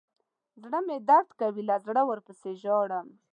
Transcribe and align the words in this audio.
زړه 0.61 0.79
مې 0.87 0.97
درد 1.09 1.29
کوي 1.39 1.63
له 1.69 1.75
زړه 1.85 2.01
ورپسې 2.09 2.51
ژاړم. 2.61 3.07